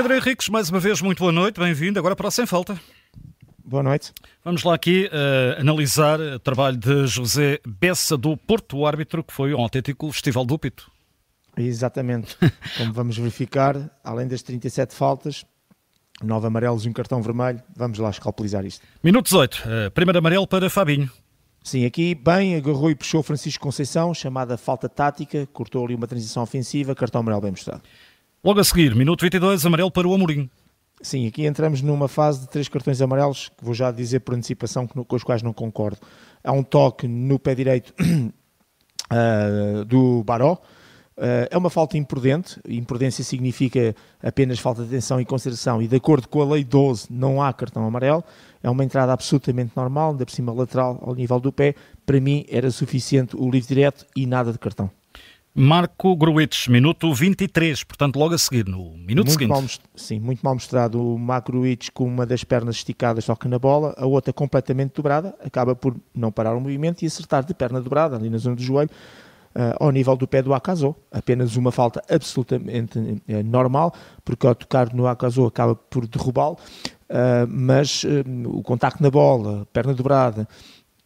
Pedro 0.00 0.16
Henriques, 0.16 0.48
mais 0.48 0.70
uma 0.70 0.80
vez, 0.80 1.02
muito 1.02 1.18
boa 1.18 1.30
noite, 1.30 1.60
bem-vindo. 1.60 1.98
Agora 1.98 2.16
para 2.16 2.26
o 2.26 2.30
Sem 2.30 2.46
Falta. 2.46 2.80
Boa 3.62 3.82
noite. 3.82 4.14
Vamos 4.42 4.64
lá 4.64 4.74
aqui 4.74 5.10
uh, 5.12 5.60
analisar 5.60 6.18
o 6.18 6.38
trabalho 6.38 6.78
de 6.78 7.06
José 7.06 7.60
Bessa 7.66 8.16
do 8.16 8.34
Porto, 8.34 8.78
o 8.78 8.86
árbitro 8.86 9.22
que 9.22 9.30
foi 9.30 9.52
um 9.52 9.60
autêntico 9.60 10.10
Festival 10.10 10.46
do 10.46 10.58
Pito. 10.58 10.90
Exatamente. 11.54 12.34
Como 12.78 12.94
vamos 12.94 13.18
verificar, 13.18 13.76
além 14.02 14.26
das 14.26 14.40
37 14.40 14.94
faltas, 14.94 15.44
nove 16.22 16.46
amarelos 16.46 16.86
e 16.86 16.88
um 16.88 16.94
cartão 16.94 17.20
vermelho, 17.20 17.62
vamos 17.76 17.98
lá 17.98 18.08
escalpelizar 18.08 18.64
isto. 18.64 18.82
Minuto 19.04 19.26
18, 19.26 19.54
uh, 19.54 19.90
primeiro 19.90 20.18
amarelo 20.18 20.46
para 20.46 20.70
Fabinho. 20.70 21.10
Sim, 21.62 21.84
aqui 21.84 22.14
bem 22.14 22.56
agarrou 22.56 22.90
e 22.90 22.94
puxou 22.94 23.22
Francisco 23.22 23.62
Conceição, 23.62 24.14
chamada 24.14 24.56
falta 24.56 24.88
tática, 24.88 25.46
cortou 25.52 25.84
ali 25.84 25.94
uma 25.94 26.06
transição 26.06 26.42
ofensiva, 26.42 26.94
cartão 26.94 27.20
amarelo 27.20 27.42
bem 27.42 27.50
mostrado. 27.50 27.82
Logo 28.42 28.58
a 28.58 28.64
seguir, 28.64 28.94
minuto 28.94 29.20
22, 29.20 29.66
amarelo 29.66 29.90
para 29.90 30.08
o 30.08 30.14
Amorim. 30.14 30.48
Sim, 31.02 31.26
aqui 31.26 31.44
entramos 31.44 31.82
numa 31.82 32.08
fase 32.08 32.40
de 32.40 32.48
três 32.48 32.68
cartões 32.68 33.02
amarelos, 33.02 33.50
que 33.50 33.62
vou 33.62 33.74
já 33.74 33.90
dizer 33.90 34.20
por 34.20 34.34
antecipação, 34.34 34.86
com 34.86 35.14
os 35.14 35.22
quais 35.22 35.42
não 35.42 35.52
concordo. 35.52 35.98
Há 36.42 36.50
um 36.50 36.62
toque 36.62 37.06
no 37.06 37.38
pé 37.38 37.54
direito 37.54 37.92
uh, 39.12 39.84
do 39.84 40.24
Baró, 40.24 40.54
uh, 40.54 41.48
é 41.50 41.58
uma 41.58 41.68
falta 41.68 41.98
imprudente, 41.98 42.58
imprudência 42.66 43.22
significa 43.22 43.94
apenas 44.22 44.58
falta 44.58 44.80
de 44.84 44.88
atenção 44.88 45.20
e 45.20 45.26
consideração, 45.26 45.82
e 45.82 45.86
de 45.86 45.96
acordo 45.96 46.26
com 46.26 46.40
a 46.40 46.46
lei 46.46 46.64
12 46.64 47.08
não 47.10 47.42
há 47.42 47.52
cartão 47.52 47.84
amarelo, 47.84 48.24
é 48.62 48.70
uma 48.70 48.82
entrada 48.82 49.12
absolutamente 49.12 49.72
normal, 49.76 50.12
ainda 50.12 50.24
por 50.24 50.32
cima 50.32 50.50
lateral 50.50 50.98
ao 51.02 51.14
nível 51.14 51.38
do 51.40 51.52
pé, 51.52 51.74
para 52.06 52.18
mim 52.18 52.46
era 52.48 52.70
suficiente 52.70 53.36
o 53.36 53.50
livre 53.50 53.68
direto 53.68 54.06
e 54.16 54.24
nada 54.24 54.50
de 54.50 54.58
cartão. 54.58 54.90
Marco 55.54 56.14
Gruitch, 56.14 56.68
minuto 56.68 57.12
23, 57.12 57.82
portanto 57.82 58.16
logo 58.18 58.34
a 58.34 58.38
seguir, 58.38 58.66
no 58.66 58.92
minuto 58.96 59.26
muito 59.26 59.30
seguinte. 59.32 59.50
Mal, 59.50 59.64
sim, 59.96 60.20
muito 60.20 60.40
mal 60.42 60.54
mostrado 60.54 61.02
o 61.02 61.18
Marco 61.18 61.50
Gruitch 61.50 61.88
com 61.92 62.04
uma 62.04 62.24
das 62.24 62.44
pernas 62.44 62.76
esticadas 62.76 63.26
toca 63.26 63.48
na 63.48 63.58
bola, 63.58 63.92
a 63.98 64.06
outra 64.06 64.32
completamente 64.32 64.92
dobrada, 64.94 65.34
acaba 65.44 65.74
por 65.74 65.96
não 66.14 66.30
parar 66.30 66.54
o 66.54 66.60
movimento 66.60 67.02
e 67.02 67.06
acertar 67.06 67.44
de 67.44 67.52
perna 67.52 67.80
dobrada 67.80 68.16
ali 68.16 68.30
na 68.30 68.38
zona 68.38 68.54
do 68.54 68.62
joelho, 68.62 68.90
uh, 69.54 69.84
ao 69.84 69.90
nível 69.90 70.16
do 70.16 70.26
pé 70.26 70.42
do 70.42 70.54
Akazo. 70.54 70.94
Apenas 71.10 71.56
uma 71.56 71.72
falta 71.72 72.02
absolutamente 72.08 72.98
uh, 72.98 73.16
normal, 73.44 73.92
porque 74.24 74.46
ao 74.46 74.54
tocar 74.54 74.92
no 74.94 75.06
Akazo 75.06 75.46
acaba 75.46 75.74
por 75.74 76.06
derrubá-lo, 76.06 76.54
uh, 76.54 77.46
mas 77.48 78.04
o 78.46 78.62
contacto 78.62 79.02
na 79.02 79.10
bola, 79.10 79.66
perna 79.72 79.94
dobrada, 79.94 80.46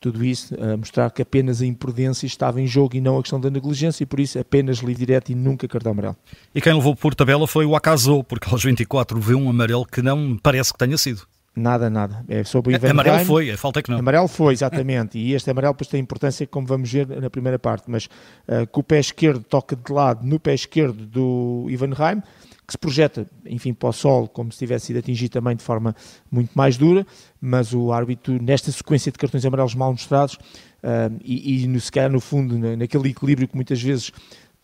tudo 0.04 0.22
isso 0.22 0.54
a 0.60 0.76
mostrar 0.76 1.10
que 1.10 1.22
apenas 1.22 1.62
a 1.62 1.66
imprudência 1.66 2.26
estava 2.26 2.60
em 2.60 2.66
jogo 2.66 2.94
e 2.94 3.00
não 3.00 3.16
a 3.16 3.22
questão 3.22 3.40
da 3.40 3.48
negligência 3.48 4.02
e 4.02 4.06
por 4.06 4.20
isso 4.20 4.38
apenas 4.38 4.80
livre 4.80 5.06
direto 5.06 5.32
e 5.32 5.34
nunca 5.34 5.66
cartão 5.66 5.92
amarelo. 5.92 6.14
E 6.54 6.60
quem 6.60 6.74
levou 6.74 6.94
por 6.94 7.14
tabela 7.14 7.46
foi 7.46 7.64
o 7.64 7.74
Acaso, 7.74 8.22
porque 8.24 8.46
aos 8.50 8.62
24 8.62 9.18
vê 9.18 9.34
um 9.34 9.48
amarelo 9.48 9.86
que 9.86 10.02
não 10.02 10.36
parece 10.36 10.74
que 10.74 10.78
tenha 10.78 10.98
sido. 10.98 11.22
Nada, 11.56 11.88
nada. 11.88 12.22
É 12.28 12.44
sobre 12.44 12.74
o 12.74 12.76
Ivan 12.76 12.90
Amarelo 12.90 13.24
foi, 13.24 13.50
a 13.50 13.56
falta 13.56 13.78
é 13.78 13.82
que 13.82 13.90
não. 13.90 13.98
Amarelo 13.98 14.28
foi, 14.28 14.52
exatamente. 14.52 15.16
e 15.16 15.32
este 15.32 15.50
amarelo 15.50 15.72
depois 15.72 15.88
tem 15.88 16.00
importância, 16.00 16.46
como 16.46 16.66
vamos 16.66 16.92
ver 16.92 17.08
na 17.08 17.30
primeira 17.30 17.58
parte. 17.58 17.84
Mas 17.86 18.04
uh, 18.46 18.66
com 18.70 18.80
o 18.80 18.84
pé 18.84 18.98
esquerdo 19.00 19.42
toca 19.42 19.74
de 19.74 19.90
lado 19.90 20.26
no 20.26 20.38
pé 20.38 20.52
esquerdo 20.52 21.06
do 21.06 21.66
Ivan 21.70 21.94
Heim 21.98 22.22
que 22.66 22.72
se 22.72 22.78
projeta, 22.78 23.26
enfim, 23.44 23.74
para 23.74 23.88
o 23.88 23.92
sol, 23.92 24.26
como 24.28 24.50
se 24.50 24.58
tivesse 24.58 24.86
sido 24.86 24.98
atingido 24.98 25.32
também 25.32 25.54
de 25.54 25.62
forma 25.62 25.94
muito 26.30 26.50
mais 26.54 26.76
dura, 26.76 27.06
mas 27.40 27.74
o 27.74 27.92
árbitro, 27.92 28.42
nesta 28.42 28.72
sequência 28.72 29.12
de 29.12 29.18
cartões 29.18 29.44
amarelos 29.44 29.74
mal 29.74 29.92
mostrados, 29.92 30.34
uh, 30.34 31.14
e, 31.22 31.64
e 31.64 31.68
no, 31.68 31.78
se 31.78 31.92
calhar 31.92 32.10
no 32.10 32.20
fundo, 32.20 32.58
naquele 32.76 33.10
equilíbrio 33.10 33.46
que 33.46 33.54
muitas 33.54 33.82
vezes 33.82 34.10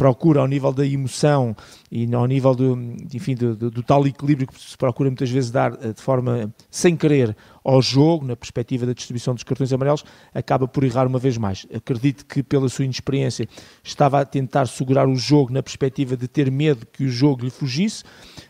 procura 0.00 0.40
ao 0.40 0.46
nível 0.48 0.72
da 0.72 0.86
emoção 0.86 1.54
e 1.92 2.08
ao 2.14 2.24
nível 2.24 2.54
do, 2.54 2.72
enfim, 3.14 3.34
do, 3.34 3.54
do, 3.54 3.70
do, 3.70 3.82
tal 3.82 4.06
equilíbrio 4.06 4.48
que 4.48 4.58
se 4.58 4.74
procura 4.74 5.10
muitas 5.10 5.28
vezes 5.28 5.50
dar 5.50 5.74
eh, 5.74 5.92
de 5.92 6.00
forma 6.00 6.50
sem 6.70 6.96
querer 6.96 7.36
ao 7.62 7.82
jogo, 7.82 8.24
na 8.24 8.34
perspectiva 8.34 8.86
da 8.86 8.94
distribuição 8.94 9.34
dos 9.34 9.42
cartões 9.42 9.70
amarelos, 9.74 10.02
acaba 10.32 10.66
por 10.66 10.84
errar 10.84 11.06
uma 11.06 11.18
vez 11.18 11.36
mais. 11.36 11.66
Acredito 11.70 12.24
que, 12.24 12.42
pela 12.42 12.66
sua 12.70 12.86
inexperiência, 12.86 13.46
estava 13.84 14.18
a 14.22 14.24
tentar 14.24 14.64
segurar 14.68 15.06
o 15.06 15.16
jogo 15.16 15.52
na 15.52 15.62
perspectiva 15.62 16.16
de 16.16 16.26
ter 16.26 16.50
medo 16.50 16.86
que 16.86 17.04
o 17.04 17.10
jogo 17.10 17.44
lhe 17.44 17.50
fugisse, 17.50 18.02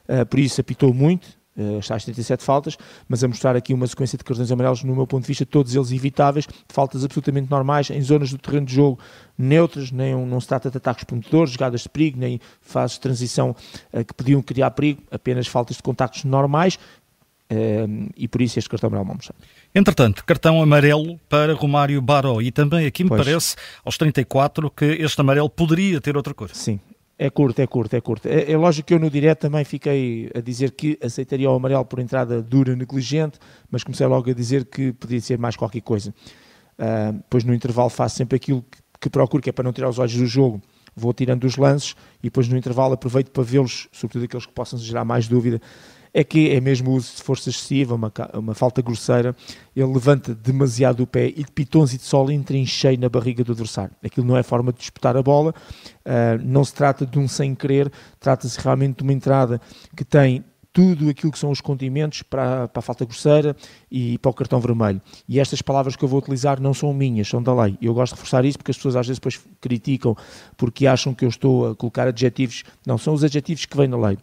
uh, 0.08 0.24
por 0.26 0.38
isso 0.38 0.60
apitou 0.60 0.94
muito, 0.94 1.39
está 1.78 1.96
às 1.96 2.04
37 2.04 2.42
faltas, 2.44 2.76
mas 3.08 3.22
a 3.22 3.28
mostrar 3.28 3.56
aqui 3.56 3.74
uma 3.74 3.86
sequência 3.86 4.16
de 4.16 4.24
cartões 4.24 4.50
amarelos, 4.50 4.84
no 4.84 4.94
meu 4.94 5.06
ponto 5.06 5.22
de 5.22 5.28
vista, 5.28 5.44
todos 5.44 5.74
eles 5.74 5.92
evitáveis, 5.92 6.46
faltas 6.68 7.04
absolutamente 7.04 7.50
normais, 7.50 7.90
em 7.90 8.00
zonas 8.00 8.30
do 8.30 8.38
terreno 8.38 8.66
de 8.66 8.74
jogo 8.74 8.98
neutras, 9.40 9.90
nem 9.90 10.14
um, 10.14 10.26
não 10.26 10.40
se 10.40 10.46
trata 10.46 10.70
de 10.70 10.76
ataques 10.76 11.04
prometedores, 11.04 11.52
jogadas 11.52 11.82
de 11.82 11.88
perigo, 11.88 12.18
nem 12.18 12.40
fases 12.60 12.96
de 12.96 13.00
transição 13.00 13.56
uh, 13.92 14.04
que 14.04 14.14
podiam 14.14 14.42
criar 14.42 14.70
perigo, 14.70 15.02
apenas 15.10 15.46
faltas 15.46 15.76
de 15.76 15.82
contactos 15.82 16.24
normais, 16.24 16.78
uh, 17.50 18.10
e 18.16 18.28
por 18.28 18.42
isso 18.42 18.58
este 18.58 18.68
cartão 18.68 18.88
amarelo 18.88 19.08
vamos 19.08 19.26
mostrar. 19.26 19.36
Entretanto, 19.74 20.24
cartão 20.24 20.62
amarelo 20.62 21.18
para 21.28 21.54
Romário 21.54 22.00
Baró, 22.02 22.40
e 22.40 22.50
também 22.50 22.86
aqui 22.86 23.02
me 23.02 23.08
pois. 23.08 23.24
parece, 23.24 23.56
aos 23.84 23.96
34, 23.96 24.70
que 24.70 24.84
este 24.84 25.20
amarelo 25.20 25.48
poderia 25.48 26.00
ter 26.00 26.16
outra 26.16 26.34
cor. 26.34 26.50
Sim, 26.52 26.78
é 27.22 27.28
curto, 27.28 27.60
é 27.60 27.66
curto, 27.66 27.94
é 27.94 28.00
curto. 28.00 28.26
É, 28.26 28.50
é, 28.50 28.56
lógico 28.56 28.88
que 28.88 28.94
eu 28.94 28.98
no 28.98 29.10
direto 29.10 29.40
também 29.40 29.62
fiquei 29.62 30.30
a 30.34 30.40
dizer 30.40 30.70
que 30.70 30.98
aceitaria 31.02 31.50
o 31.50 31.54
amarelo 31.54 31.84
por 31.84 31.98
entrada 31.98 32.40
dura, 32.40 32.74
negligente, 32.74 33.38
mas 33.70 33.84
comecei 33.84 34.06
logo 34.06 34.30
a 34.30 34.32
dizer 34.32 34.64
que 34.64 34.94
podia 34.94 35.20
ser 35.20 35.38
mais 35.38 35.54
qualquer 35.54 35.82
coisa. 35.82 36.14
Uh, 36.78 37.22
pois 37.28 37.44
no 37.44 37.52
intervalo 37.52 37.90
faço 37.90 38.16
sempre 38.16 38.36
aquilo 38.36 38.62
que, 38.62 38.78
que 39.02 39.10
procuro, 39.10 39.42
que 39.42 39.50
é 39.50 39.52
para 39.52 39.64
não 39.64 39.70
tirar 39.70 39.90
os 39.90 39.98
olhos 39.98 40.16
do 40.16 40.24
jogo, 40.24 40.62
vou 40.96 41.12
tirando 41.12 41.44
os 41.44 41.58
lances 41.58 41.94
e 42.20 42.28
depois 42.28 42.48
no 42.48 42.56
intervalo 42.56 42.94
aproveito 42.94 43.30
para 43.30 43.42
vê-los, 43.42 43.86
sobretudo 43.92 44.24
aqueles 44.24 44.46
que 44.46 44.52
possam 44.54 44.78
gerar 44.78 45.04
mais 45.04 45.28
dúvida, 45.28 45.60
é 46.12 46.24
que 46.24 46.50
é 46.50 46.60
mesmo 46.60 46.90
o 46.90 46.94
uso 46.94 47.16
de 47.16 47.22
força 47.22 47.50
excessiva, 47.50 47.94
uma, 47.94 48.12
uma 48.34 48.54
falta 48.54 48.82
grosseira, 48.82 49.34
ele 49.74 49.92
levanta 49.92 50.34
demasiado 50.34 51.02
o 51.02 51.06
pé 51.06 51.26
e 51.28 51.44
de 51.44 51.52
pitons 51.52 51.92
e 51.94 51.98
de 51.98 52.04
sol 52.04 52.30
entra 52.30 52.56
em 52.56 52.66
cheio 52.66 52.98
na 52.98 53.08
barriga 53.08 53.44
do 53.44 53.52
adversário. 53.52 53.94
Aquilo 54.04 54.26
não 54.26 54.36
é 54.36 54.42
forma 54.42 54.72
de 54.72 54.78
disputar 54.78 55.16
a 55.16 55.22
bola, 55.22 55.54
uh, 56.04 56.42
não 56.42 56.64
se 56.64 56.74
trata 56.74 57.06
de 57.06 57.18
um 57.18 57.28
sem 57.28 57.54
querer, 57.54 57.90
trata-se 58.18 58.58
realmente 58.60 58.96
de 58.96 59.02
uma 59.02 59.12
entrada 59.12 59.60
que 59.96 60.04
tem 60.04 60.44
tudo 60.72 61.08
aquilo 61.08 61.32
que 61.32 61.38
são 61.38 61.50
os 61.50 61.60
condimentos 61.60 62.22
para, 62.22 62.68
para 62.68 62.78
a 62.78 62.82
falta 62.82 63.04
grosseira 63.04 63.56
e 63.90 64.18
para 64.18 64.30
o 64.30 64.34
cartão 64.34 64.60
vermelho. 64.60 65.00
E 65.28 65.40
estas 65.40 65.60
palavras 65.60 65.96
que 65.96 66.04
eu 66.04 66.08
vou 66.08 66.20
utilizar 66.20 66.60
não 66.60 66.72
são 66.72 66.92
minhas, 66.94 67.28
são 67.28 67.42
da 67.42 67.52
lei. 67.52 67.76
Eu 67.82 67.92
gosto 67.92 68.12
de 68.12 68.20
reforçar 68.20 68.44
isso 68.44 68.58
porque 68.58 68.70
as 68.70 68.76
pessoas 68.76 68.96
às 68.96 69.06
vezes 69.06 69.18
depois 69.18 69.40
criticam 69.60 70.16
porque 70.56 70.86
acham 70.86 71.12
que 71.12 71.24
eu 71.24 71.28
estou 71.28 71.70
a 71.70 71.76
colocar 71.76 72.06
adjetivos. 72.06 72.62
Não, 72.86 72.96
são 72.96 73.14
os 73.14 73.24
adjetivos 73.24 73.64
que 73.64 73.76
vêm 73.76 73.88
na 73.88 73.96
lei. 73.96 74.18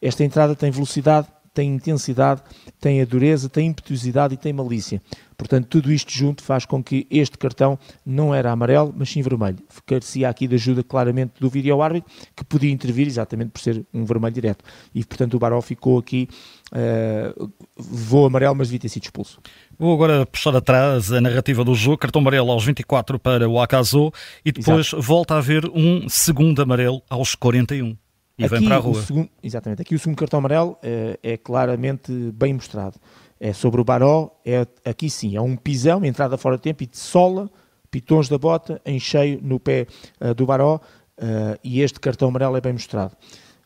Esta 0.00 0.24
entrada 0.24 0.54
tem 0.54 0.70
velocidade, 0.70 1.28
tem 1.52 1.74
intensidade, 1.74 2.42
tem 2.80 3.00
a 3.00 3.04
dureza, 3.04 3.48
tem 3.48 3.66
impetuosidade 3.68 4.34
e 4.34 4.36
tem 4.36 4.52
malícia. 4.52 5.02
Portanto, 5.36 5.66
tudo 5.68 5.90
isto 5.90 6.12
junto 6.12 6.42
faz 6.42 6.64
com 6.64 6.82
que 6.82 7.06
este 7.10 7.38
cartão 7.38 7.78
não 8.04 8.34
era 8.34 8.52
amarelo, 8.52 8.94
mas 8.96 9.10
sim 9.10 9.22
vermelho. 9.22 9.58
Carecia 9.86 10.28
aqui 10.28 10.46
de 10.46 10.54
ajuda 10.54 10.82
claramente 10.84 11.32
do 11.40 11.48
vídeo 11.48 11.80
árbitro, 11.80 12.10
que 12.36 12.44
podia 12.44 12.70
intervir 12.70 13.06
exatamente 13.06 13.50
por 13.50 13.60
ser 13.60 13.84
um 13.92 14.04
vermelho 14.04 14.34
direto. 14.34 14.64
E, 14.94 15.04
portanto, 15.04 15.34
o 15.34 15.38
Baró 15.38 15.60
ficou 15.60 15.98
aqui, 15.98 16.28
uh, 16.72 17.50
voo 17.76 18.26
amarelo, 18.26 18.54
mas 18.54 18.68
devia 18.68 18.80
ter 18.80 18.90
sido 18.90 19.04
expulso. 19.04 19.40
Vou 19.78 19.94
agora 19.94 20.26
puxar 20.26 20.54
atrás 20.54 21.10
a 21.10 21.20
narrativa 21.20 21.64
do 21.64 21.74
jogo. 21.74 21.98
Cartão 21.98 22.20
amarelo 22.20 22.50
aos 22.50 22.64
24 22.64 23.18
para 23.18 23.48
o 23.48 23.60
Akazo 23.60 24.12
e 24.44 24.52
depois 24.52 24.88
Exato. 24.88 25.02
volta 25.02 25.34
a 25.34 25.38
haver 25.38 25.64
um 25.74 26.06
segundo 26.08 26.60
amarelo 26.60 27.02
aos 27.08 27.34
41 27.34 27.96
e 28.40 28.46
aqui, 28.46 28.54
vem 28.58 28.64
para 28.64 28.76
a 28.76 28.78
rua. 28.78 29.02
Segundo, 29.02 29.28
exatamente. 29.42 29.82
Aqui 29.82 29.94
o 29.94 29.98
segundo 29.98 30.16
cartão 30.16 30.38
amarelo 30.38 30.78
é, 30.82 31.18
é, 31.22 31.36
claramente 31.36 32.12
bem 32.32 32.54
mostrado. 32.54 32.98
É 33.38 33.52
sobre 33.52 33.80
o 33.80 33.84
Baró, 33.84 34.30
é, 34.44 34.66
aqui 34.84 35.08
sim, 35.08 35.36
é 35.36 35.40
um 35.40 35.56
pisão, 35.56 36.04
entrada 36.04 36.36
fora 36.36 36.56
de 36.56 36.62
tempo 36.62 36.82
e 36.82 36.86
de 36.86 36.98
sola, 36.98 37.50
pitons 37.90 38.28
da 38.28 38.38
bota 38.38 38.80
em 38.84 38.98
cheio 38.98 39.40
no 39.42 39.58
pé 39.58 39.86
uh, 40.20 40.34
do 40.34 40.46
Baró 40.46 40.76
uh, 40.76 41.58
e 41.64 41.80
este 41.80 41.98
cartão 41.98 42.28
amarelo 42.28 42.56
é 42.56 42.60
bem 42.60 42.72
mostrado. 42.72 43.16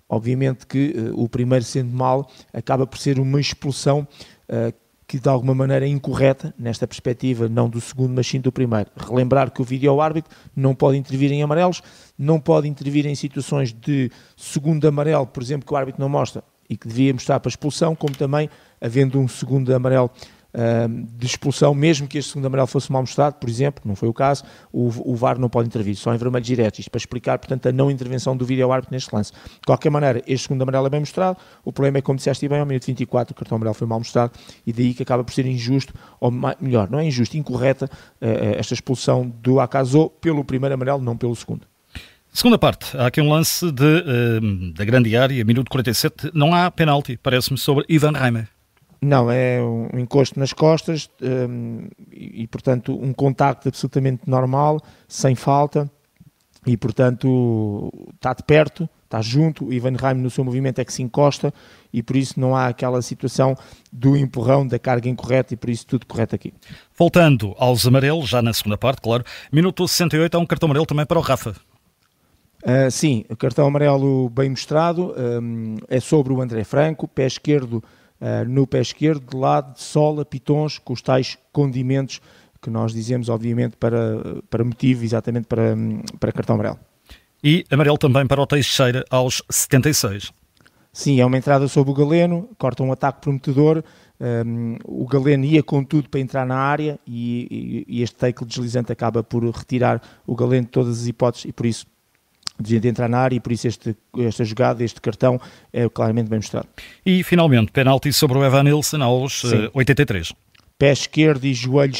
Obviamente 0.08 0.66
que 0.66 0.94
uh, 0.96 1.20
o 1.20 1.28
primeiro 1.28 1.64
sendo 1.64 1.92
mal 1.92 2.30
acaba 2.52 2.86
por 2.86 2.98
ser 2.98 3.18
uma 3.18 3.40
expulsão 3.40 4.06
que 5.06 5.18
de 5.18 5.28
alguma 5.28 5.54
maneira 5.54 5.84
é 5.84 5.88
incorreta 5.88 6.54
nesta 6.58 6.86
perspectiva, 6.86 7.48
não 7.48 7.68
do 7.68 7.80
segundo, 7.80 8.14
mas 8.14 8.26
sim 8.26 8.40
do 8.40 8.50
primeiro. 8.50 8.90
Relembrar 8.96 9.50
que 9.50 9.60
o 9.60 9.64
vídeo 9.64 10.00
árbitro 10.00 10.34
não 10.56 10.74
pode 10.74 10.96
intervir 10.96 11.30
em 11.32 11.42
amarelos, 11.42 11.82
não 12.18 12.40
pode 12.40 12.68
intervir 12.68 13.06
em 13.06 13.14
situações 13.14 13.72
de 13.72 14.10
segundo 14.36 14.86
amarelo, 14.88 15.26
por 15.26 15.42
exemplo, 15.42 15.66
que 15.66 15.72
o 15.72 15.76
árbitro 15.76 16.00
não 16.00 16.08
mostra 16.08 16.42
e 16.68 16.76
que 16.76 16.88
devia 16.88 17.12
mostrar 17.12 17.40
para 17.40 17.48
expulsão, 17.48 17.94
como 17.94 18.16
também 18.16 18.48
havendo 18.80 19.18
um 19.18 19.28
segundo 19.28 19.74
amarelo 19.74 20.10
de 21.16 21.26
expulsão, 21.26 21.74
mesmo 21.74 22.06
que 22.06 22.18
este 22.18 22.30
segundo 22.30 22.46
amarelo 22.46 22.68
fosse 22.68 22.90
mal 22.92 23.02
mostrado, 23.02 23.36
por 23.36 23.48
exemplo, 23.48 23.82
não 23.84 23.96
foi 23.96 24.08
o 24.08 24.14
caso, 24.14 24.44
o, 24.72 25.12
o 25.12 25.16
VAR 25.16 25.38
não 25.38 25.48
pode 25.48 25.66
intervir, 25.66 25.96
só 25.96 26.14
em 26.14 26.16
vermelhos 26.16 26.46
diretos, 26.46 26.78
isto 26.78 26.90
para 26.90 26.98
explicar, 26.98 27.38
portanto, 27.38 27.66
a 27.66 27.72
não 27.72 27.90
intervenção 27.90 28.36
do 28.36 28.44
vídeo 28.44 28.70
árbitro 28.70 28.94
neste 28.94 29.14
lance. 29.14 29.32
De 29.32 29.66
qualquer 29.66 29.90
maneira, 29.90 30.22
este 30.26 30.44
segundo 30.44 30.62
amarelo 30.62 30.86
é 30.86 30.90
bem 30.90 31.00
mostrado, 31.00 31.38
o 31.64 31.72
problema 31.72 31.98
é, 31.98 32.02
como 32.02 32.16
disseste 32.16 32.46
bem, 32.48 32.60
ao 32.60 32.66
minuto 32.66 32.86
24 32.86 33.32
o 33.32 33.34
cartão 33.34 33.56
amarelo 33.56 33.74
foi 33.74 33.86
mal 33.86 33.98
mostrado 33.98 34.32
e 34.64 34.72
daí 34.72 34.94
que 34.94 35.02
acaba 35.02 35.24
por 35.24 35.32
ser 35.32 35.44
injusto, 35.46 35.92
ou 36.20 36.30
melhor, 36.60 36.88
não 36.88 36.98
é 36.98 37.04
injusto, 37.04 37.36
incorreta 37.36 37.86
uh, 37.86 38.56
esta 38.56 38.74
expulsão 38.74 39.28
do 39.42 39.58
Acaso 39.58 40.10
pelo 40.20 40.44
primeiro 40.44 40.74
amarelo, 40.74 41.02
não 41.02 41.16
pelo 41.16 41.34
segundo. 41.34 41.66
Segunda 42.32 42.58
parte, 42.58 42.96
há 42.96 43.06
aqui 43.06 43.20
um 43.20 43.28
lance 43.28 43.70
de, 43.70 43.84
uh, 43.84 44.72
da 44.72 44.84
grande 44.84 45.16
área, 45.16 45.44
minuto 45.44 45.70
47, 45.70 46.30
não 46.34 46.54
há 46.54 46.70
penalti, 46.70 47.16
parece-me, 47.16 47.58
sobre 47.58 47.84
Ivan 47.88 48.12
Reimer. 48.12 48.53
Não, 49.04 49.30
é 49.30 49.60
um 49.62 49.98
encosto 49.98 50.40
nas 50.40 50.54
costas 50.54 51.10
um, 51.20 51.88
e, 52.10 52.44
e, 52.44 52.46
portanto, 52.46 52.98
um 52.98 53.12
contacto 53.12 53.68
absolutamente 53.68 54.22
normal, 54.26 54.80
sem 55.06 55.34
falta, 55.34 55.90
e, 56.66 56.74
portanto, 56.74 57.92
está 58.14 58.32
de 58.32 58.42
perto, 58.42 58.88
está 59.04 59.20
junto, 59.20 59.66
o 59.66 59.72
Ivan 59.74 59.94
Reimer 59.94 60.22
no 60.22 60.30
seu 60.30 60.42
movimento 60.42 60.78
é 60.78 60.84
que 60.86 60.92
se 60.92 61.02
encosta, 61.02 61.52
e 61.92 62.02
por 62.02 62.16
isso 62.16 62.40
não 62.40 62.56
há 62.56 62.68
aquela 62.68 63.02
situação 63.02 63.54
do 63.92 64.16
empurrão, 64.16 64.66
da 64.66 64.78
carga 64.78 65.06
incorreta, 65.06 65.52
e 65.52 65.56
por 65.58 65.68
isso 65.68 65.86
tudo 65.86 66.06
correto 66.06 66.34
aqui. 66.34 66.54
Voltando 66.96 67.54
aos 67.58 67.86
amarelos, 67.86 68.26
já 68.26 68.40
na 68.40 68.54
segunda 68.54 68.78
parte, 68.78 69.02
claro, 69.02 69.22
minuto 69.52 69.86
68 69.86 70.34
há 70.34 70.40
um 70.40 70.46
cartão 70.46 70.66
amarelo 70.66 70.86
também 70.86 71.04
para 71.04 71.18
o 71.18 71.22
Rafa. 71.22 71.54
Uh, 72.62 72.90
sim, 72.90 73.26
o 73.28 73.36
cartão 73.36 73.66
amarelo 73.66 74.30
bem 74.30 74.48
mostrado 74.48 75.14
um, 75.14 75.76
é 75.88 76.00
sobre 76.00 76.32
o 76.32 76.40
André 76.40 76.64
Franco, 76.64 77.06
pé 77.06 77.26
esquerdo 77.26 77.84
uh, 78.24 78.48
no 78.48 78.66
pé 78.66 78.80
esquerdo, 78.80 79.30
de 79.30 79.36
lado 79.36 79.74
de 79.74 79.82
sola, 79.82 80.24
pitons, 80.24 80.78
com 80.78 80.94
os 80.94 81.02
tais 81.02 81.36
condimentos 81.52 82.20
que 82.62 82.70
nós 82.70 82.94
dizemos, 82.94 83.28
obviamente, 83.28 83.76
para, 83.76 84.40
para 84.48 84.64
motivo, 84.64 85.04
exatamente 85.04 85.46
para, 85.46 85.76
para 86.18 86.32
cartão 86.32 86.54
amarelo. 86.54 86.78
E 87.42 87.62
amarelo 87.70 87.98
também 87.98 88.26
para 88.26 88.40
o 88.40 88.46
Teixeira 88.46 89.04
aos 89.10 89.42
76. 89.50 90.32
Sim, 90.90 91.20
é 91.20 91.26
uma 91.26 91.36
entrada 91.36 91.68
sobre 91.68 91.90
o 91.90 91.94
Galeno, 91.94 92.48
corta 92.56 92.82
um 92.82 92.90
ataque 92.90 93.20
prometedor. 93.20 93.84
Um, 94.18 94.76
o 94.84 95.06
Galeno 95.06 95.44
ia 95.44 95.62
com 95.62 95.84
tudo 95.84 96.08
para 96.08 96.20
entrar 96.20 96.46
na 96.46 96.56
área 96.56 96.98
e, 97.06 97.84
e, 97.88 97.98
e 97.98 98.02
este 98.02 98.16
tackle 98.16 98.46
deslizante 98.46 98.92
acaba 98.92 99.22
por 99.22 99.44
retirar 99.44 100.00
o 100.24 100.34
Galeno 100.34 100.64
de 100.64 100.70
todas 100.70 101.00
as 101.00 101.06
hipóteses 101.06 101.46
e 101.46 101.52
por 101.52 101.66
isso 101.66 101.84
de 102.60 102.88
entrar 102.88 103.08
na 103.08 103.18
área 103.18 103.36
e 103.36 103.40
por 103.40 103.52
isso 103.52 103.66
este, 103.66 103.96
esta 104.18 104.44
jogada, 104.44 104.84
este 104.84 105.00
cartão 105.00 105.40
é 105.72 105.88
claramente 105.88 106.28
bem 106.28 106.38
mostrado. 106.38 106.68
E 107.04 107.22
finalmente, 107.22 107.72
penalti 107.72 108.12
sobre 108.12 108.38
o 108.38 108.44
Evan 108.44 108.64
Nilsson 108.64 109.02
aos 109.02 109.40
Sim. 109.40 109.70
83. 109.74 110.30
Eh, 110.30 110.34
Pé 110.76 110.90
esquerdo 110.90 111.44
e 111.44 111.54
joelho 111.54 111.94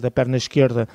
da 0.00 0.10
perna 0.12 0.36
esquerda 0.36 0.88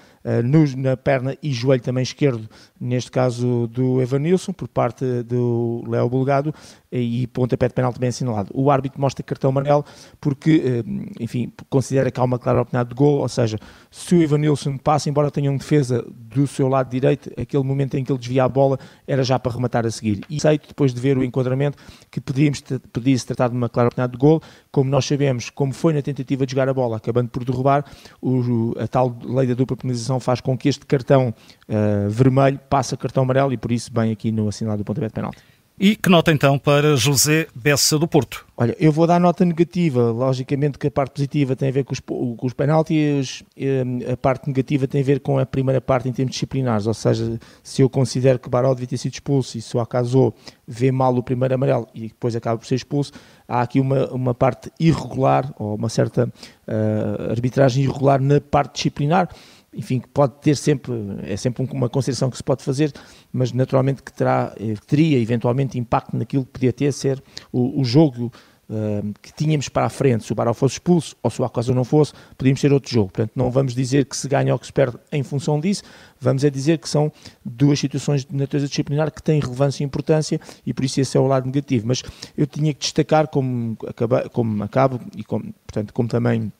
no, 0.44 0.66
na 0.78 0.96
perna 0.96 1.36
e 1.42 1.52
joelho 1.52 1.82
também 1.82 2.04
esquerdo, 2.04 2.48
neste 2.80 3.12
caso 3.12 3.68
do 3.68 4.02
Evanilson, 4.02 4.54
por 4.54 4.68
parte 4.68 5.24
do 5.24 5.84
Léo 5.88 6.10
Bulgado, 6.10 6.54
e 6.92 7.26
pontapé 7.28 7.68
de 7.68 7.74
penalti 7.74 8.00
bem 8.00 8.10
assinalado. 8.10 8.50
O 8.54 8.70
árbitro 8.70 9.00
mostra 9.00 9.24
cartão 9.24 9.50
amarelo 9.50 9.86
porque, 10.20 10.84
uh, 10.86 11.12
enfim, 11.20 11.52
considera 11.70 12.12
que 12.12 12.20
há 12.20 12.24
uma 12.24 12.38
clara 12.38 12.62
oportunidade 12.62 12.90
de 12.90 12.96
gol, 12.96 13.20
ou 13.20 13.30
seja, 13.30 13.58
se 13.90 14.14
o 14.16 14.22
Evanilson 14.22 14.78
passa, 14.78 15.10
embora 15.10 15.32
tenha 15.32 15.50
um 15.50 15.58
defesa 15.58 16.06
do 16.10 16.46
seu 16.46 16.68
lado 16.68 16.90
direito, 16.90 17.32
aquele 17.40 17.64
momento 17.64 17.96
em 17.96 18.04
que 18.04 18.12
ele 18.12 18.20
desvia 18.20 18.44
a 18.44 18.50
bola 18.50 18.78
era 19.08 19.24
já 19.24 19.40
para 19.40 19.54
rematar 19.54 19.86
a 19.86 19.92
seguir. 19.92 20.22
E 20.30 20.40
sei, 20.40 20.60
depois 20.60 20.94
de 20.94 21.00
ver 21.00 21.18
o 21.18 21.24
enquadramento, 21.24 21.78
que 22.10 22.20
podíamos, 22.20 22.62
podia-se 22.92 23.26
tratar 23.26 23.48
de 23.50 23.56
uma 23.56 23.70
clara 23.70 23.88
oportunidade 23.88 24.12
de 24.14 24.18
gol, 24.18 24.42
como 24.72 24.90
nós 24.90 25.06
sabemos, 25.06 25.50
como 25.50 25.74
foi 25.74 25.94
na 25.94 26.02
tentativa 26.02 26.46
de 26.46 26.52
jogar 26.52 26.68
a 26.68 26.74
bola, 26.74 26.98
acabando 26.98 27.30
por 27.30 27.46
derrubar, 27.46 27.86
o, 28.22 28.74
a 28.78 28.88
tal 28.88 29.18
lei 29.24 29.48
da 29.48 29.54
dupla 29.54 29.78
penalização 29.78 30.11
faz 30.20 30.42
com 30.42 30.58
que 30.58 30.70
este 30.70 30.86
cartão 30.86 31.34
uh, 31.70 32.10
vermelho 32.10 32.60
passe 32.70 32.94
a 32.94 32.98
cartão 32.98 33.24
amarelo 33.24 33.54
e 33.54 33.58
por 33.58 33.72
isso 33.72 33.92
bem 33.92 34.12
aqui 34.12 34.32
no 34.32 34.48
assinalado 34.48 34.84
do 34.84 34.86
pontapé 34.86 35.08
de 35.08 35.14
penalti. 35.14 35.42
E 35.84 35.96
que 35.96 36.10
nota 36.10 36.32
então 36.32 36.60
para 36.60 36.96
José 36.96 37.48
Bessa 37.56 37.98
do 37.98 38.08
Porto? 38.08 38.46
Olha, 38.56 38.76
eu 38.80 38.92
vou 38.92 39.08
dar 39.08 39.20
nota 39.20 39.44
negativa. 39.44 40.12
Logicamente 40.12 40.78
que 40.78 40.86
a 40.86 40.92
parte 40.92 41.14
positiva 41.14 41.56
tem 41.56 41.70
a 41.70 41.72
ver 41.72 41.84
com 41.84 41.92
os, 41.92 42.00
com 42.00 42.46
os 42.46 42.54
penaltis, 42.54 43.42
eh, 43.58 43.84
a 44.14 44.16
parte 44.16 44.46
negativa 44.48 44.86
tem 44.88 45.02
a 45.02 45.04
ver 45.04 45.22
com 45.22 45.40
a 45.40 45.46
primeira 45.46 45.82
parte 45.82 46.08
em 46.08 46.12
termos 46.12 46.34
disciplinares. 46.34 46.86
Ou 46.86 46.94
seja, 46.94 47.40
se 47.64 47.82
eu 47.82 47.90
considero 47.90 48.38
que 48.38 48.48
Baró 48.48 48.72
devia 48.76 48.90
ter 48.90 48.98
sido 48.98 49.14
expulso 49.14 49.58
e 49.58 49.62
se 49.62 49.76
o 49.76 49.80
acaso 49.80 50.32
vê 50.68 50.92
mal 50.92 51.16
o 51.16 51.24
primeiro 51.24 51.56
amarelo 51.56 51.88
e 51.96 52.10
depois 52.10 52.36
acaba 52.36 52.60
por 52.60 52.68
ser 52.68 52.76
expulso, 52.76 53.12
há 53.48 53.62
aqui 53.62 53.80
uma, 53.80 54.08
uma 54.12 54.36
parte 54.36 54.72
irregular 54.80 55.52
ou 55.58 55.74
uma 55.74 55.90
certa 55.90 56.26
uh, 56.28 57.32
arbitragem 57.32 57.84
irregular 57.84 58.22
na 58.22 58.40
parte 58.40 58.76
disciplinar 58.76 59.30
enfim, 59.74 60.00
que 60.00 60.08
pode 60.10 60.34
ter 60.42 60.58
sempre, 60.58 60.94
é 61.24 61.38
sempre 61.38 61.66
uma 61.72 61.90
consideração 61.90 62.30
que 62.30 62.38
se 62.38 62.44
pode 62.44 62.64
fazer, 62.64 62.92
mas 63.32 63.54
naturalmente 63.54 64.04
que 64.04 64.12
terá, 64.12 64.54
eh, 64.60 64.74
teria 64.86 65.18
eventualmente 65.18 65.80
impacto 65.80 66.16
naquilo 66.16 66.46
que 66.46 66.52
podia 66.52 66.74
ter 66.74 66.92
ser 66.92 67.24
o, 67.52 67.80
o 67.80 67.86
jogo 67.86 68.32
uh, 68.72 69.14
que 69.22 69.34
tínhamos 69.34 69.70
para 69.70 69.86
a 69.86 69.90
frente, 69.90 70.26
se 70.26 70.32
o 70.32 70.36
Barão 70.36 70.54
fosse 70.54 70.74
expulso 70.74 71.16
ou 71.24 71.30
se 71.30 71.42
o 71.42 71.46
Acaso 71.46 71.74
não 71.74 71.86
fosse, 71.86 72.12
podíamos 72.38 72.60
ter 72.60 72.74
outro 72.74 72.92
jogo. 72.92 73.12
Portanto, 73.12 73.32
não 73.34 73.50
vamos 73.50 73.74
dizer 73.74 74.06
que 74.06 74.16
se 74.16 74.28
ganha 74.28 74.52
ou 74.52 74.60
que 74.60 74.66
se 74.66 74.74
perde 74.74 74.98
em 75.10 75.24
função 75.24 75.60
disso, 75.60 75.84
vamos 76.20 76.44
é 76.44 76.50
dizer 76.50 76.78
que 76.78 76.90
são 76.90 77.12
duas 77.46 77.80
situações 77.80 78.26
de 78.26 78.36
natureza 78.36 78.68
disciplinar 78.68 79.10
que 79.10 79.24
têm 79.24 79.40
relevância 79.40 79.84
e 79.84 79.86
importância 79.86 80.40
e 80.66 80.74
por 80.74 80.84
isso 80.84 81.00
esse 81.00 81.16
é 81.16 81.20
o 81.20 81.28
lado 81.28 81.46
negativo. 81.46 81.88
Mas 81.88 82.04
eu 82.38 82.46
tinha 82.46 82.74
que 82.74 82.80
destacar, 82.82 83.28
como, 83.28 83.78
acaba, 83.88 84.30
como 84.30 84.64
acabo, 84.64 85.00
e 85.16 85.24
como, 85.24 85.54
portanto, 85.66 85.94
como 85.94 86.10
também 86.10 86.52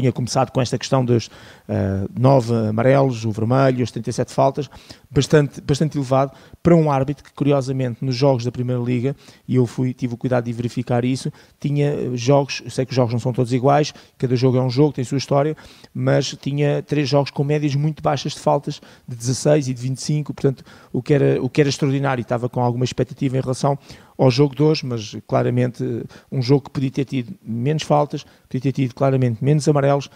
tinha 0.00 0.12
começado 0.12 0.50
com 0.50 0.60
esta 0.60 0.76
questão 0.76 1.04
dos 1.04 1.26
uh, 1.26 2.08
nove 2.18 2.52
amarelos, 2.68 3.24
o 3.24 3.30
vermelho, 3.30 3.82
as 3.82 3.90
37 3.90 4.32
faltas, 4.32 4.68
bastante, 5.14 5.60
bastante 5.60 5.96
elevado 5.96 6.32
para 6.62 6.74
um 6.74 6.90
árbitro 6.90 7.22
que, 7.22 7.32
curiosamente, 7.32 8.04
nos 8.04 8.16
jogos 8.16 8.44
da 8.44 8.50
Primeira 8.50 8.82
Liga, 8.82 9.14
e 9.46 9.56
eu 9.56 9.66
fui, 9.66 9.94
tive 9.94 10.14
o 10.14 10.16
cuidado 10.16 10.44
de 10.44 10.52
verificar 10.52 11.04
isso, 11.04 11.32
tinha 11.60 12.16
jogos, 12.16 12.62
sei 12.68 12.84
que 12.84 12.90
os 12.90 12.96
jogos 12.96 13.12
não 13.12 13.20
são 13.20 13.32
todos 13.32 13.52
iguais, 13.52 13.94
cada 14.18 14.34
jogo 14.34 14.58
é 14.58 14.62
um 14.62 14.70
jogo, 14.70 14.92
tem 14.92 15.04
sua 15.04 15.18
história, 15.18 15.56
mas 15.94 16.36
tinha 16.40 16.82
três 16.82 17.08
jogos 17.08 17.30
com 17.30 17.44
médias 17.44 17.74
muito 17.74 18.02
baixas 18.02 18.32
de 18.32 18.40
faltas, 18.40 18.80
de 19.06 19.14
16 19.14 19.68
e 19.68 19.74
de 19.74 19.82
25, 19.82 20.34
portanto, 20.34 20.64
o 20.92 21.00
que 21.00 21.14
era, 21.14 21.40
o 21.40 21.48
que 21.48 21.60
era 21.60 21.68
extraordinário, 21.70 22.22
estava 22.22 22.48
com 22.48 22.60
alguma 22.60 22.84
expectativa 22.84 23.36
em 23.36 23.40
relação 23.40 23.78
ao 24.16 24.30
jogo 24.30 24.54
de 24.54 24.62
hoje, 24.62 24.86
mas 24.86 25.16
claramente 25.26 25.84
um 26.30 26.40
jogo 26.40 26.64
que 26.64 26.70
podia 26.70 26.90
ter 26.90 27.04
tido 27.04 27.34
menos 27.42 27.82
faltas, 27.82 28.24
podia 28.48 28.60
ter 28.60 28.72
tido 28.72 28.94
claramente 28.94 29.42
menos 29.42 29.66
amarelos 29.68 30.08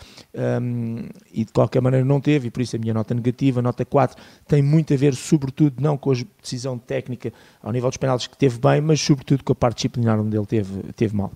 um, 0.62 1.08
e 1.32 1.44
de 1.44 1.52
qualquer 1.52 1.82
maneira 1.82 2.04
não 2.04 2.20
teve, 2.20 2.48
e 2.48 2.50
por 2.50 2.62
isso 2.62 2.76
a 2.76 2.78
minha 2.78 2.94
nota 2.94 3.14
negativa, 3.14 3.60
nota 3.60 3.84
4, 3.84 4.16
tem 4.46 4.62
muito 4.62 4.87
a 4.94 4.96
ver, 4.96 5.14
sobretudo, 5.14 5.80
não 5.80 5.96
com 5.96 6.12
a 6.12 6.16
decisão 6.42 6.78
técnica 6.78 7.32
ao 7.62 7.72
nível 7.72 7.88
dos 7.88 7.96
penaltis 7.96 8.26
que 8.26 8.36
teve 8.36 8.58
bem, 8.58 8.80
mas 8.80 9.00
sobretudo 9.00 9.44
com 9.44 9.52
a 9.52 9.56
parte 9.56 9.76
disciplinar 9.76 10.18
onde 10.20 10.36
ele 10.36 10.46
teve, 10.46 10.82
teve 10.94 11.14
mal. 11.14 11.32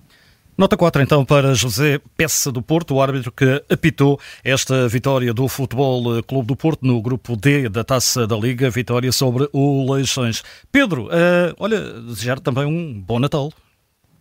Nota 0.56 0.76
4 0.76 1.00
então 1.00 1.24
para 1.24 1.54
José 1.54 1.98
Peça 2.14 2.52
do 2.52 2.60
Porto, 2.60 2.94
o 2.94 3.00
árbitro 3.00 3.32
que 3.32 3.64
apitou 3.70 4.20
esta 4.44 4.86
vitória 4.86 5.32
do 5.32 5.48
Futebol 5.48 6.22
Clube 6.24 6.46
do 6.46 6.54
Porto 6.54 6.86
no 6.86 7.00
grupo 7.00 7.34
D 7.36 7.70
da 7.70 7.82
Taça 7.82 8.26
da 8.26 8.36
Liga, 8.36 8.68
vitória 8.68 9.10
sobre 9.12 9.48
o 9.52 9.90
Leixões. 9.92 10.42
Pedro, 10.70 11.06
uh, 11.06 11.54
olha, 11.58 11.80
desejar 12.02 12.38
também 12.38 12.66
um 12.66 13.00
bom 13.00 13.18
Natal. 13.18 13.50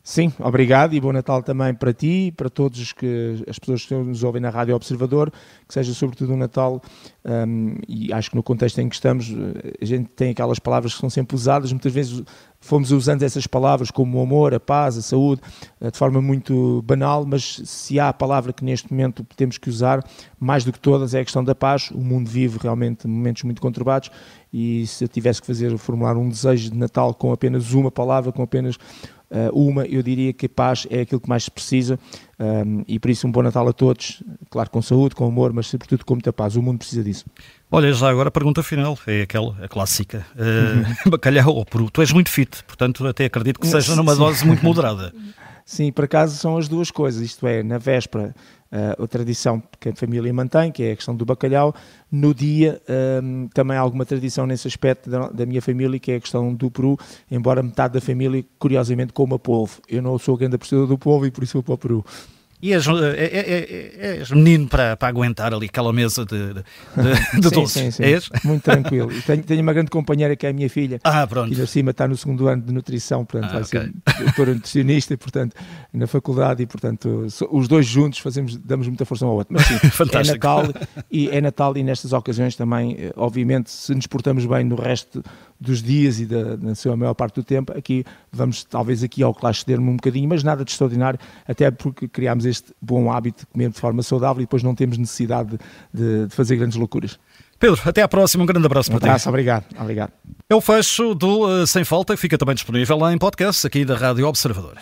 Sim, 0.04 0.34
obrigado 0.40 0.96
e 0.96 1.00
bom 1.00 1.14
Natal 1.14 1.44
também 1.44 1.76
para 1.76 1.94
ti 1.94 2.28
e 2.28 2.32
para 2.32 2.50
todos 2.50 2.80
os 2.80 2.92
que, 2.92 3.44
as 3.48 3.60
pessoas 3.60 3.86
que 3.86 3.94
nos 3.94 4.24
ouvem 4.24 4.42
na 4.42 4.50
Rádio 4.50 4.76
Observador, 4.76 5.32
que 5.68 5.74
seja 5.74 5.94
sobretudo 5.94 6.34
um 6.34 6.38
Natal, 6.38 6.82
um, 7.24 7.76
e 7.88 8.12
acho 8.12 8.32
que 8.32 8.36
no 8.36 8.42
contexto 8.42 8.80
em 8.80 8.90
que 8.90 8.96
estamos, 8.96 9.32
a 9.80 9.86
gente 9.86 10.10
tem 10.10 10.32
aquelas 10.32 10.58
palavras 10.58 10.96
que 10.96 11.00
são 11.00 11.10
sempre 11.10 11.36
usadas, 11.36 11.72
muitas 11.72 11.94
vezes 11.94 12.24
fomos 12.60 12.92
usando 12.92 13.22
essas 13.24 13.46
palavras 13.46 13.92
como 13.92 14.18
o 14.18 14.24
amor, 14.24 14.56
a 14.56 14.60
paz, 14.60 14.98
a 14.98 15.02
saúde, 15.04 15.42
eh, 15.80 15.92
de 15.92 15.98
forma 15.98 16.22
muito 16.22 16.82
banal, 16.84 17.26
mas 17.26 17.62
se 17.66 18.00
há 18.00 18.10
a 18.10 18.14
palavra 18.14 18.54
que 18.54 18.64
neste 18.64 18.92
momento 18.92 19.26
temos 19.36 19.58
que 19.58 19.70
usar, 19.70 20.04
mais 20.40 20.64
do 20.64 20.72
que 20.72 20.80
todas, 20.80 21.14
é 21.14 21.20
a 21.20 21.24
questão 21.24 21.44
da 21.44 21.56
paz. 21.56 21.90
O 21.92 22.00
mundo 22.00 22.30
vive 22.30 22.60
realmente 22.62 23.08
momentos 23.08 23.44
muito 23.44 23.62
conturbados 23.62 24.12
e 24.54 24.86
se 24.86 25.04
eu 25.04 25.08
tivesse 25.08 25.42
que 25.42 25.48
fazer, 25.48 25.76
formular 25.78 26.16
um 26.18 26.30
desejo 26.30 26.72
de 26.72 26.78
Natal 26.78 27.14
com 27.14 27.32
apenas 27.34 27.74
uma 27.74 27.90
palavra, 27.90 28.32
com 28.32 28.44
apenas 28.44 28.78
uma, 29.54 29.86
eu 29.86 30.04
diria 30.04 30.34
que 30.34 30.46
a 30.46 30.50
paz 30.50 30.86
é 30.90 31.02
aquilo 31.02 31.22
que 31.22 31.30
mais 31.30 31.46
se 31.46 31.52
precisa 31.52 31.98
um, 32.42 32.84
e 32.88 32.98
por 32.98 33.12
isso 33.12 33.28
um 33.28 33.32
bom 33.32 33.44
Natal 33.44 33.68
a 33.68 33.74
todos, 33.74 34.24
claro, 34.50 34.70
com 34.70 34.82
saúde, 34.82 35.14
com 35.14 35.26
amor, 35.26 35.54
mas 35.54 35.68
sobretudo 35.68 36.04
com 36.04 36.16
muita 36.16 36.34
paz. 36.34 36.56
O 36.56 36.62
mundo 36.62 36.80
precisa 36.80 37.04
disso. 37.04 37.26
Olha, 37.70 37.94
já 37.94 38.10
agora 38.10 38.30
a 38.30 38.32
pergunta 38.32 38.64
final, 38.64 38.98
é 39.06 39.22
aquela, 39.22 39.56
a 39.64 39.68
clássica. 39.68 40.26
Uh, 40.36 41.10
bacalhau 41.12 41.54
ou 41.54 41.66
peru? 41.66 41.90
Tu 41.92 42.02
és 42.02 42.12
muito 42.12 42.30
fit, 42.30 42.64
portanto 42.64 43.06
até 43.06 43.26
acredito 43.26 43.60
que 43.60 43.68
seja 43.68 43.96
numa 43.96 44.16
dose 44.16 44.46
muito 44.46 44.66
moderada. 44.66 45.14
Sim, 45.64 45.92
por 45.92 46.06
acaso 46.06 46.36
são 46.36 46.58
as 46.58 46.68
duas 46.68 46.90
coisas, 46.90 47.22
isto 47.22 47.46
é, 47.46 47.62
na 47.62 47.78
véspera 47.78 48.36
uh, 48.72 49.04
a 49.04 49.08
tradição 49.08 49.62
que 49.80 49.90
a 49.90 49.96
família 49.96 50.34
mantém, 50.34 50.72
que 50.72 50.84
é 50.84 50.92
a 50.92 50.96
questão 50.96 51.16
do 51.16 51.26
bacalhau, 51.26 51.74
no 52.12 52.34
dia 52.34 52.82
um, 53.24 53.48
também 53.54 53.78
há 53.78 53.80
alguma 53.80 54.06
tradição 54.06 54.46
nesse 54.46 54.68
aspecto 54.68 55.10
da, 55.10 55.30
da, 55.30 55.46
minha 55.46 55.62
família, 55.62 56.00
que 56.00 56.12
é 56.12 56.16
a 56.16 56.20
questão 56.20 56.54
do 56.54 56.70
peru, 56.72 56.98
embora 57.30 57.62
metade 57.62 57.94
da 57.94 58.02
família, 58.02 58.44
curiosamente, 58.58 59.14
coma 59.14 59.38
polvo. 59.38 59.82
Eu 59.88 60.02
não 60.02 60.18
sou 60.18 60.38
grande 60.38 60.56
apreciador 60.56 60.88
do 60.88 60.98
polvo 60.98 61.26
e 61.26 61.32
por 61.32 61.44
isso 61.44 61.54
vou 61.54 61.64
para 61.64 61.74
o 61.74 61.78
peru. 61.78 62.06
E 62.62 62.74
és, 62.74 62.86
é, 62.88 64.18
és 64.20 64.32
menino 64.32 64.68
para, 64.68 64.96
para 64.96 65.08
aguentar 65.08 65.54
ali 65.54 65.66
aquela 65.66 65.92
mesa 65.92 66.26
de, 66.26 66.54
de, 66.54 66.64
de 67.42 67.44
sim, 67.50 67.50
doces. 67.50 67.72
Sim, 67.72 67.92
sim. 67.92 68.04
És? 68.04 68.30
Muito 68.44 68.64
tranquilo. 68.64 69.12
E 69.12 69.22
tenho, 69.22 69.44
tenho 69.44 69.62
uma 69.62 69.74
grande 69.74 69.90
companheira 69.90 70.36
que 70.36 70.46
é 70.46 70.50
a 70.50 70.54
minha 70.54 70.70
filha. 70.70 71.00
Ah, 71.04 71.26
pronto. 71.26 71.54
Que 71.54 71.62
acima 71.62 71.92
está 71.92 72.08
no 72.08 72.16
segundo 72.16 72.48
ano 72.48 72.62
de 72.62 72.72
nutrição, 72.72 73.26
portanto 73.26 73.50
ah, 73.50 73.54
vai 73.54 73.64
okay. 73.64 73.82
ser 73.82 73.94
doutora 74.24 74.54
nutricionista, 74.54 75.18
portanto, 75.18 75.56
na 75.92 76.08
faculdade, 76.08 76.62
e 76.62 76.66
portanto 76.66 77.26
os 77.52 77.68
dois 77.68 77.86
juntos 77.86 78.20
fazemos, 78.20 78.58
damos 78.58 78.88
muita 78.88 79.06
força 79.06 79.26
um 79.26 79.30
ao 79.30 79.36
outro. 79.36 79.54
Mas 79.54 79.66
sim, 79.66 79.76
é 80.14 80.24
Natal 80.24 80.64
e 81.12 81.30
é 81.30 81.42
Natal 81.42 81.76
e 81.78 81.84
nestas 81.84 82.14
ocasiões 82.14 82.56
também, 82.56 82.96
eh, 83.00 83.14
obviamente, 83.16 83.72
se 83.72 83.94
nos 83.96 84.06
portamos 84.08 84.46
bem 84.46 84.64
no 84.64 84.76
resto 84.76 85.24
dos 85.60 85.82
dias 85.84 86.20
e 86.20 86.26
da, 86.26 86.58
na 86.58 86.74
sua 86.74 86.98
maior 86.98 87.14
parte 87.14 87.36
do 87.36 87.44
tempo, 87.44 87.72
aqui 87.78 88.04
vamos 88.32 88.64
talvez 88.64 89.04
aqui 89.04 89.22
ao 89.22 89.34
classe 89.34 89.60
ceder-me 89.60 89.90
um 89.90 89.96
bocadinho, 89.96 90.28
mas 90.28 90.44
nada 90.44 90.66
de 90.66 90.72
extraordinário, 90.72 91.20
até 91.48 91.70
porque 91.70 92.08
criámos 92.08 92.46
este 92.52 92.74
bom 92.82 93.12
hábito 93.12 93.42
de 93.42 93.46
comer 93.48 93.70
de 93.70 93.80
forma 93.80 94.04
saudável 94.04 94.42
e 94.42 94.46
depois 94.46 94.62
não 94.64 94.76
temos 94.76 94.98
necessidade 94.98 95.58
de, 95.94 96.28
de 96.28 96.36
fazer 96.36 96.56
grandes 96.58 96.78
loucuras. 96.78 97.20
Pedro, 97.60 97.80
até 97.86 98.02
à 98.02 98.08
próxima. 98.08 98.44
Um 98.44 98.48
grande 98.48 98.66
abraço 98.66 98.92
um 98.92 98.98
para 98.98 99.08
abraço, 99.10 99.24
ti. 99.24 99.30
Obrigado, 99.30 99.66
obrigado. 99.80 100.12
É 100.50 100.56
o 100.56 100.62
fecho 100.62 101.14
do 101.14 101.48
uh, 101.48 101.68
Sem 101.68 101.84
Falta, 101.84 102.16
que 102.16 102.20
fica 102.20 102.38
também 102.38 102.56
disponível 102.56 102.98
lá 102.98 103.14
em 103.14 103.18
podcast 103.18 103.66
aqui 103.66 103.86
da 103.86 103.96
Rádio 103.96 104.28
Observador. 104.28 104.78